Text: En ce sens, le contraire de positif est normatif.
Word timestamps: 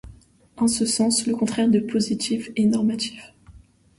En 0.57 0.67
ce 0.67 0.83
sens, 0.87 1.27
le 1.27 1.35
contraire 1.35 1.69
de 1.69 1.79
positif 1.79 2.49
est 2.55 2.65
normatif. 2.65 3.35